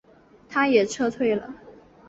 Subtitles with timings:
[0.49, 1.53] 他也撤退了。